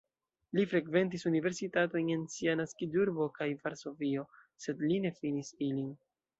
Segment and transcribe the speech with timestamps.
[0.59, 4.27] Li frekventis universitatojn en sia naskiĝurbo kaj Varsovio,
[4.67, 5.97] sed li ne finis ilin.